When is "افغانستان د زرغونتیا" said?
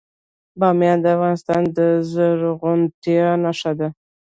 1.15-3.29